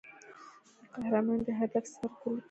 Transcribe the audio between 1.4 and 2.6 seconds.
د هدف څرک ولګېد.